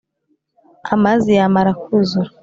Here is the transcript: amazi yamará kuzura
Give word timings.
amazi 0.93 1.29
yamará 1.39 1.71
kuzura 1.81 2.29